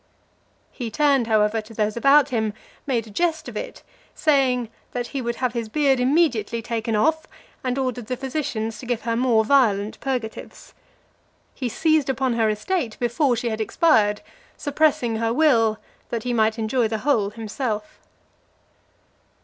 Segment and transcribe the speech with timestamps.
[0.71, 2.55] He turned, however, to those about him,
[2.87, 3.83] made a jest of it,
[4.15, 7.27] saying, that he would have his beard immediately taken off,
[7.63, 10.73] and ordered the physicians to give her more violent purgatives.
[11.53, 14.21] He seized upon her estate before she had expired;
[14.57, 15.77] suppressing her will,
[16.09, 17.99] that he might enjoy the whole himself.